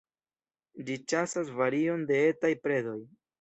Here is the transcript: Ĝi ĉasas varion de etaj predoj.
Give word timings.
Ĝi 0.87 0.95
ĉasas 1.13 1.51
varion 1.59 2.07
de 2.13 2.19
etaj 2.31 2.53
predoj. 2.65 2.99